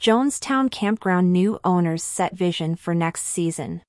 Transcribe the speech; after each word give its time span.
Jonestown 0.00 0.70
Campground 0.70 1.30
new 1.30 1.60
owners 1.62 2.02
set 2.02 2.34
vision 2.34 2.74
for 2.74 2.94
next 2.94 3.20
season. 3.26 3.82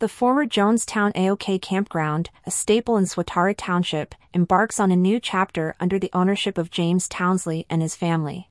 The 0.00 0.08
former 0.08 0.46
Jonestown 0.46 1.12
AOK 1.12 1.62
Campground, 1.62 2.30
a 2.44 2.50
staple 2.50 2.96
in 2.96 3.04
Swatara 3.04 3.54
Township, 3.56 4.16
embarks 4.34 4.80
on 4.80 4.90
a 4.90 4.96
new 4.96 5.20
chapter 5.20 5.76
under 5.78 5.96
the 5.96 6.10
ownership 6.12 6.58
of 6.58 6.72
James 6.72 7.08
Townsley 7.08 7.66
and 7.70 7.82
his 7.82 7.94
family. 7.94 8.48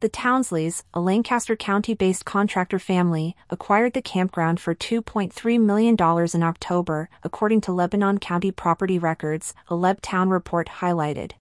The 0.00 0.10
Townsleys, 0.10 0.82
a 0.92 1.00
Lancaster 1.00 1.56
County-based 1.56 2.26
contractor 2.26 2.78
family, 2.78 3.34
acquired 3.48 3.94
the 3.94 4.02
campground 4.02 4.60
for 4.60 4.74
$2.3 4.74 5.58
million 5.58 5.96
in 6.34 6.42
October, 6.42 7.08
according 7.24 7.62
to 7.62 7.72
Lebanon 7.72 8.18
County 8.18 8.50
Property 8.50 8.98
Records, 8.98 9.54
a 9.68 9.72
Lebtown 9.72 10.30
report 10.30 10.68
highlighted. 10.80 11.32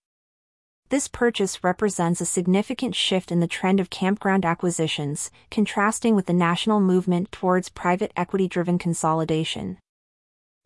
This 0.90 1.08
purchase 1.08 1.64
represents 1.64 2.20
a 2.20 2.26
significant 2.26 2.96
shift 2.96 3.32
in 3.32 3.42
the 3.42 3.48
trend 3.48 3.80
of 3.80 3.92
campground 3.92 4.44
acquisitions, 4.44 5.30
contrasting 5.52 6.16
with 6.16 6.26
the 6.26 6.34
national 6.34 6.80
movement 6.80 7.32
towards 7.32 7.70
private 7.70 8.12
equity-driven 8.18 8.80
consolidation. 8.80 9.78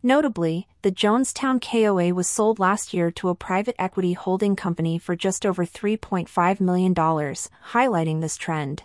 Notably, 0.02 0.66
the 0.80 0.90
Jonestown 0.90 1.60
KOA 1.60 2.14
was 2.14 2.26
sold 2.26 2.58
last 2.58 2.94
year 2.94 3.10
to 3.10 3.28
a 3.28 3.34
private 3.34 3.74
equity 3.78 4.14
holding 4.14 4.56
company 4.56 4.98
for 4.98 5.14
just 5.14 5.44
over 5.44 5.66
$3.5 5.66 6.58
million, 6.58 6.94
highlighting 6.94 8.22
this 8.22 8.38
trend. 8.38 8.84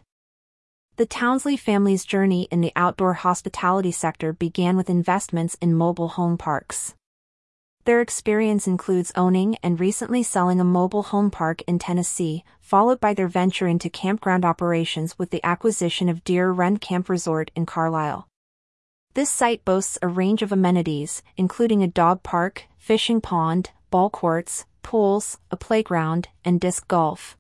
The 0.98 1.06
Townsley 1.06 1.56
family's 1.56 2.04
journey 2.04 2.50
in 2.52 2.60
the 2.60 2.74
outdoor 2.76 3.14
hospitality 3.14 3.92
sector 3.92 4.34
began 4.34 4.76
with 4.76 4.90
investments 4.90 5.56
in 5.62 5.74
mobile 5.74 6.10
home 6.10 6.38
parks. 6.38 6.96
Their 7.90 8.02
experience 8.02 8.68
includes 8.68 9.12
owning 9.16 9.58
and 9.64 9.80
recently 9.80 10.22
selling 10.22 10.60
a 10.60 10.64
mobile 10.64 11.02
home 11.02 11.32
park 11.32 11.64
in 11.64 11.80
Tennessee, 11.80 12.44
followed 12.62 13.00
by 13.00 13.16
their 13.16 13.28
venture 13.28 13.68
into 13.68 13.90
campground 13.90 14.46
operations 14.46 15.18
with 15.18 15.32
the 15.32 15.44
acquisition 15.44 16.08
of 16.08 16.24
Deer 16.24 16.52
Run 16.52 16.78
Camp 16.78 17.10
Resort 17.10 17.50
in 17.56 17.66
Carlisle. 17.66 18.28
This 19.16 19.32
site 19.32 19.66
boasts 19.66 19.98
a 20.04 20.08
range 20.08 20.44
of 20.44 20.52
amenities, 20.52 21.24
including 21.36 21.82
a 21.82 21.88
dog 21.88 22.22
park, 22.22 22.66
fishing 22.78 23.22
pond, 23.22 23.72
ball 23.90 24.12
courts, 24.12 24.68
pools, 24.84 25.40
a 25.50 25.58
playground, 25.58 26.28
and 26.46 26.62
disc 26.62 26.88
golf. 26.88 27.38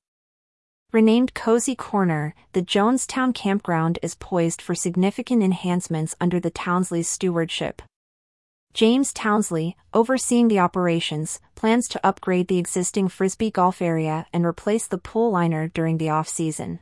Renamed 0.91 1.35
Cozy 1.35 1.75
Corner, 1.75 2.33
the 2.53 2.63
Jonestown 2.63 3.35
campground 3.35 3.99
is 4.01 4.15
poised 4.15 4.63
for 4.63 4.73
significant 4.73 5.43
enhancements 5.43 6.15
under 6.19 6.39
the 6.39 6.49
Townsley's 6.49 7.07
stewardship. 7.07 7.83
James 8.73 9.11
Townsley, 9.11 9.75
overseeing 9.93 10.47
the 10.47 10.59
operations, 10.59 11.39
plans 11.55 11.87
to 11.87 12.05
upgrade 12.05 12.47
the 12.47 12.59
existing 12.59 13.07
frisbee 13.07 13.49
golf 13.49 13.81
area 13.81 14.27
and 14.31 14.45
replace 14.45 14.85
the 14.85 14.99
pool 14.99 15.31
liner 15.31 15.67
during 15.67 15.97
the 15.97 16.09
off-season. 16.09 16.79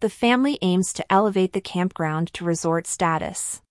The 0.00 0.10
family 0.10 0.58
aims 0.60 0.92
to 0.94 1.12
elevate 1.12 1.52
the 1.52 1.60
campground 1.60 2.32
to 2.34 2.44
resort 2.44 2.86
status. 2.86 3.62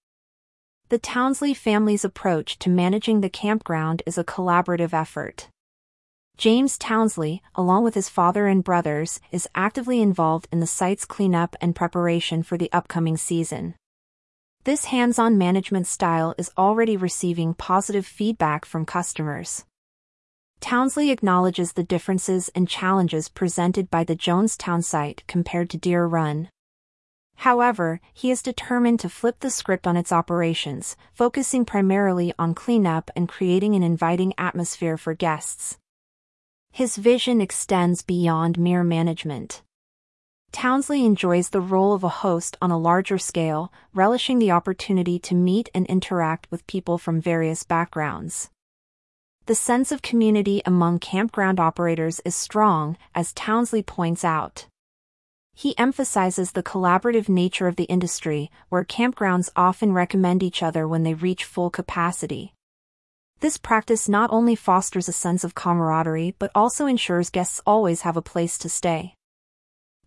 The 0.89 0.97
Townsley 0.97 1.53
family's 1.53 2.05
approach 2.05 2.57
to 2.59 2.69
managing 2.69 3.19
the 3.19 3.29
campground 3.29 4.03
is 4.05 4.17
a 4.17 4.23
collaborative 4.23 4.93
effort. 4.93 5.49
James 6.37 6.77
Townsley, 6.77 7.41
along 7.55 7.83
with 7.83 7.93
his 7.93 8.09
father 8.09 8.47
and 8.47 8.63
brothers, 8.63 9.19
is 9.31 9.49
actively 9.53 10.01
involved 10.01 10.47
in 10.51 10.61
the 10.61 10.67
site's 10.67 11.03
cleanup 11.03 11.55
and 11.59 11.75
preparation 11.75 12.41
for 12.41 12.57
the 12.57 12.71
upcoming 12.71 13.17
season. 13.17 13.75
This 14.67 14.83
hands-on 14.83 15.37
management 15.37 15.87
style 15.87 16.35
is 16.37 16.51
already 16.57 16.97
receiving 16.97 17.53
positive 17.53 18.05
feedback 18.05 18.65
from 18.65 18.85
customers. 18.85 19.63
Townsley 20.59 21.09
acknowledges 21.09 21.71
the 21.71 21.85
differences 21.85 22.49
and 22.53 22.67
challenges 22.67 23.29
presented 23.29 23.89
by 23.89 24.03
the 24.03 24.17
Jonestown 24.17 24.83
site 24.83 25.23
compared 25.25 25.69
to 25.69 25.77
Deer 25.77 26.05
Run. 26.05 26.49
However, 27.35 28.01
he 28.13 28.29
is 28.29 28.41
determined 28.41 28.99
to 28.99 29.07
flip 29.07 29.39
the 29.39 29.49
script 29.49 29.87
on 29.87 29.95
its 29.95 30.11
operations, 30.11 30.97
focusing 31.13 31.63
primarily 31.63 32.33
on 32.37 32.53
cleanup 32.53 33.09
and 33.15 33.29
creating 33.29 33.73
an 33.73 33.83
inviting 33.83 34.33
atmosphere 34.37 34.97
for 34.97 35.13
guests. 35.13 35.77
His 36.73 36.97
vision 36.97 37.39
extends 37.39 38.01
beyond 38.01 38.59
mere 38.59 38.83
management. 38.83 39.61
Townsley 40.57 41.05
enjoys 41.05 41.49
the 41.49 41.61
role 41.61 41.93
of 41.93 42.03
a 42.03 42.09
host 42.25 42.57
on 42.63 42.71
a 42.71 42.79
larger 42.79 43.19
scale, 43.19 43.71
relishing 43.93 44.39
the 44.39 44.49
opportunity 44.49 45.19
to 45.19 45.35
meet 45.35 45.69
and 45.71 45.85
interact 45.85 46.47
with 46.49 46.65
people 46.65 46.97
from 46.97 47.21
various 47.21 47.61
backgrounds. 47.61 48.49
The 49.45 49.53
sense 49.53 49.91
of 49.91 50.01
community 50.01 50.63
among 50.65 50.97
campground 50.97 51.59
operators 51.59 52.21
is 52.25 52.35
strong, 52.35 52.97
as 53.13 53.33
Townsley 53.33 53.83
points 53.83 54.25
out. 54.25 54.65
He 55.53 55.77
emphasizes 55.77 56.53
the 56.53 56.63
collaborative 56.63 57.29
nature 57.29 57.67
of 57.67 57.75
the 57.75 57.83
industry, 57.83 58.49
where 58.69 58.83
campgrounds 58.83 59.51
often 59.55 59.93
recommend 59.93 60.41
each 60.41 60.63
other 60.63 60.87
when 60.87 61.03
they 61.03 61.13
reach 61.13 61.43
full 61.43 61.69
capacity. 61.69 62.55
This 63.41 63.57
practice 63.57 64.09
not 64.09 64.31
only 64.33 64.55
fosters 64.55 65.07
a 65.07 65.13
sense 65.13 65.43
of 65.43 65.53
camaraderie 65.53 66.33
but 66.39 66.49
also 66.55 66.87
ensures 66.87 67.29
guests 67.29 67.61
always 67.63 68.01
have 68.01 68.17
a 68.17 68.23
place 68.23 68.57
to 68.57 68.69
stay. 68.69 69.16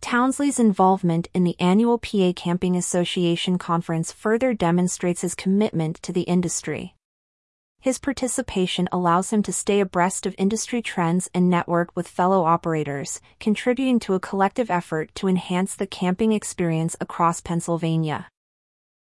Townsley's 0.01 0.59
involvement 0.59 1.27
in 1.31 1.43
the 1.43 1.55
annual 1.59 1.99
PA 1.99 2.33
Camping 2.35 2.75
Association 2.75 3.59
conference 3.59 4.11
further 4.11 4.51
demonstrates 4.53 5.21
his 5.21 5.35
commitment 5.35 6.01
to 6.01 6.11
the 6.11 6.23
industry. 6.23 6.95
His 7.79 7.99
participation 7.99 8.89
allows 8.91 9.29
him 9.31 9.43
to 9.43 9.53
stay 9.53 9.79
abreast 9.79 10.25
of 10.25 10.35
industry 10.37 10.81
trends 10.81 11.29
and 11.33 11.49
network 11.49 11.95
with 11.95 12.07
fellow 12.07 12.43
operators, 12.43 13.21
contributing 13.39 13.99
to 13.99 14.15
a 14.15 14.19
collective 14.19 14.71
effort 14.71 15.13
to 15.15 15.27
enhance 15.27 15.75
the 15.75 15.87
camping 15.87 16.31
experience 16.31 16.95
across 16.99 17.39
Pennsylvania. 17.39 18.27